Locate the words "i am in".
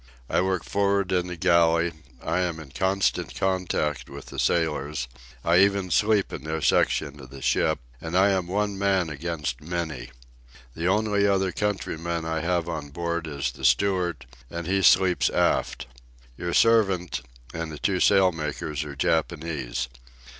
2.23-2.71